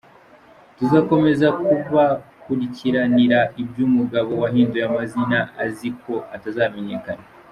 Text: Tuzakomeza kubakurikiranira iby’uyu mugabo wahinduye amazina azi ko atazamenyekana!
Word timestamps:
Tuzakomeza 0.77 1.47
kubakurikiranira 1.63 3.39
iby’uyu 3.61 3.93
mugabo 3.97 4.31
wahinduye 4.41 4.83
amazina 4.89 5.39
azi 5.63 5.89
ko 6.01 6.13
atazamenyekana! 6.35 7.23